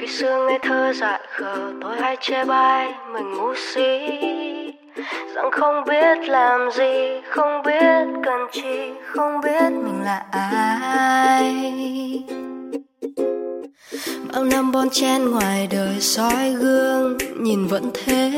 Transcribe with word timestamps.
khi 0.00 0.06
xưa 0.06 0.46
ngây 0.46 0.58
thơ 0.62 0.92
dại 0.92 1.20
khờ 1.36 1.72
tôi 1.80 1.96
hay 2.00 2.16
chê 2.20 2.44
bai 2.44 2.94
mình 3.12 3.34
ngu 3.34 3.54
si 3.54 3.98
rằng 5.34 5.50
không 5.52 5.84
biết 5.88 6.28
làm 6.28 6.70
gì 6.70 7.20
không 7.30 7.62
biết 7.66 8.20
cần 8.24 8.40
chi 8.52 8.90
không 9.06 9.40
biết 9.40 9.72
mình 9.72 10.02
là 10.04 10.24
ai 10.30 11.64
bao 14.32 14.44
năm 14.44 14.72
bon 14.72 14.90
chen 14.90 15.30
ngoài 15.30 15.68
đời 15.70 16.00
soi 16.00 16.50
gương 16.50 17.18
nhìn 17.36 17.66
vẫn 17.66 17.90
thế 17.94 18.30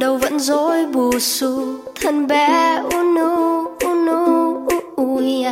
đâu 0.00 0.16
vẫn 0.16 0.38
dối 0.38 0.86
bù 0.86 1.18
xù 1.18 1.78
thân 2.00 2.26
bé 2.26 2.82
unu 2.94 3.64
unu 3.84 4.66
ui 4.96 5.44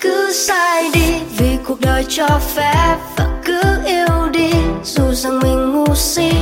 cứ 0.00 0.32
sai 0.32 0.90
đi 0.94 1.03
cuộc 1.74 1.80
đời 1.80 2.04
cho 2.08 2.40
phép 2.54 2.96
và 3.16 3.26
cứ 3.44 3.62
yêu 3.86 4.28
đi, 4.32 4.50
dù 4.84 5.12
rằng 5.12 5.38
mình 5.38 5.72
ngu 5.72 5.94
si. 5.94 6.32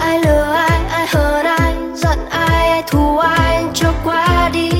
Ai 0.00 0.18
lừa 0.24 0.42
ai 0.42 0.80
ai 0.90 1.06
hờn 1.06 1.46
ai, 1.46 1.74
giận 1.94 2.18
ai 2.30 2.68
ai 2.68 2.82
thù 2.86 3.18
ai 3.18 3.64
cho 3.74 3.92
qua 4.04 4.50
đi. 4.52 4.70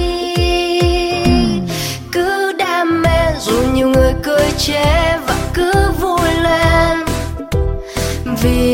Cứ 2.13 2.53
đam 2.53 3.03
mê 3.03 3.35
dù 3.41 3.63
nhiều 3.75 3.89
người 3.89 4.13
cười 4.23 4.51
chế 4.59 5.19
và 5.27 5.35
cứ 5.55 5.73
vui 6.01 6.31
lên. 6.43 6.99
Vì 8.43 8.72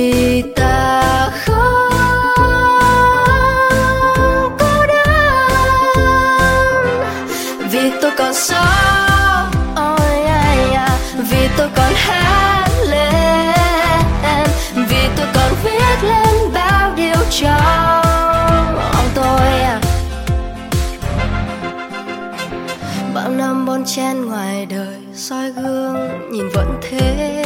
bon 23.78 23.86
chen 23.86 24.26
ngoài 24.26 24.66
đời 24.66 24.96
soi 25.14 25.50
gương, 25.50 26.30
nhìn 26.30 26.48
vẫn 26.54 26.80
thế. 26.82 27.44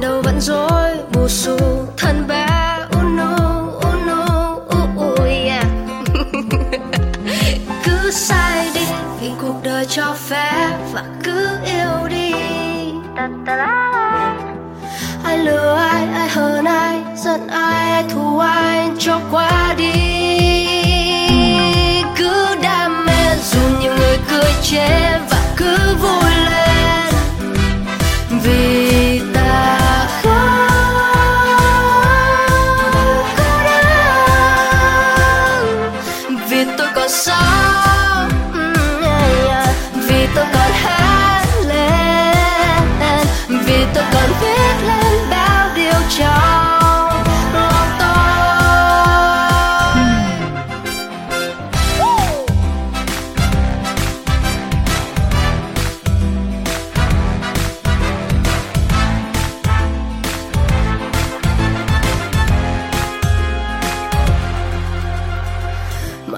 Đâu 0.00 0.22
vẫn 0.22 0.40
rối 0.40 0.96
bù 1.12 1.28
xù, 1.28 1.56
thân 1.96 2.24
bé 2.28 2.46
unu 2.90 3.36
unu 3.80 4.24
ui 4.96 5.28
yeah. 5.28 5.66
cứ 7.84 8.10
sai 8.10 8.70
đi, 8.74 8.86
vì 9.20 9.30
cuộc 9.40 9.54
đời 9.62 9.86
cho 9.86 10.14
phép 10.28 10.70
và 10.92 11.04
cứ 11.24 11.48
yêu 11.64 12.08
đi. 12.08 12.32
Ai 15.24 15.38
lừa 15.38 15.74
ai 15.74 16.06
ai 16.14 16.28
hờn 16.28 16.64
ai, 16.64 17.00
giận 17.16 17.48
ai 17.48 17.90
ai 17.90 18.04
thù 18.08 18.38
ai, 18.38 18.90
cho 18.98 19.20
qua 19.30 19.74
đi. 19.78 19.92
Cứ 22.16 22.56
đam 22.62 23.06
mê 23.06 23.36
dù 23.52 23.60
nhiều 23.80 23.92
người 23.96 24.18
cười 24.30 24.52
chê. 24.62 25.03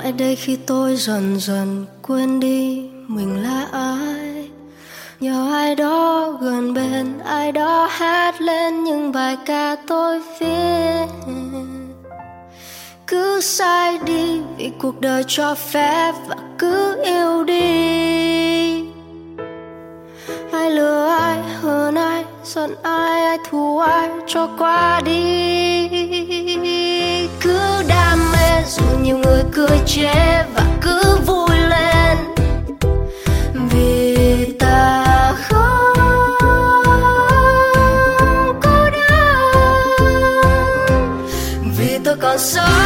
Lại 0.06 0.12
đây 0.12 0.36
khi 0.36 0.56
tôi 0.56 0.96
dần 0.96 1.40
dần 1.40 1.86
quên 2.02 2.40
đi 2.40 2.88
mình 3.06 3.42
là 3.42 3.66
ai. 3.72 4.50
Nhờ 5.20 5.52
ai 5.52 5.74
đó 5.74 6.30
gần 6.40 6.74
bên, 6.74 7.18
ai 7.24 7.52
đó 7.52 7.88
hát 7.90 8.40
lên 8.40 8.84
những 8.84 9.12
bài 9.12 9.36
ca 9.46 9.76
tôi 9.86 10.20
viết. 10.40 11.06
Cứ 13.06 13.40
sai 13.40 13.98
đi 14.04 14.40
vì 14.58 14.70
cuộc 14.78 15.00
đời 15.00 15.24
cho 15.26 15.54
phép 15.54 16.12
và 16.26 16.36
cứ 16.58 17.02
yêu 17.04 17.44
đi. 17.44 18.84
Ai 20.52 20.70
lừa 20.70 21.08
ai 21.08 21.42
hơn 21.60 21.94
ai, 21.94 22.24
giận 22.44 22.74
ai 22.82 23.22
ai 23.22 23.38
thù 23.50 23.78
ai 23.78 24.08
cho 24.26 24.48
qua 24.58 25.00
đi 25.04 26.15
dù 28.68 28.84
nhiều 29.02 29.18
người 29.18 29.42
cười 29.54 29.80
chế 29.86 30.44
và 30.54 30.62
cứ 30.80 31.16
vui 31.26 31.56
lên, 31.58 32.18
vì 33.70 34.44
ta 34.58 35.34
không 35.48 35.96
cô 38.62 38.90
đơn 38.90 40.18
vì 41.78 41.98
tôi 42.04 42.16
còn 42.16 42.38
sống. 42.38 42.85